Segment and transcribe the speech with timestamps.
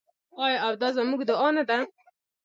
[0.43, 1.77] آیا او دا زموږ دعا نه ده؟